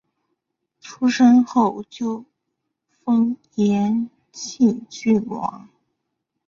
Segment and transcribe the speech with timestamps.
[0.79, 2.25] 出生后就
[2.89, 5.69] 封延庆郡王。